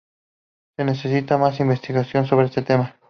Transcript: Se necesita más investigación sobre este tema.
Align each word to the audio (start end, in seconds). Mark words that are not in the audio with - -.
Se 0.77 0.83
necesita 0.83 1.37
más 1.37 1.59
investigación 1.59 2.25
sobre 2.25 2.47
este 2.47 2.63
tema. 2.63 2.95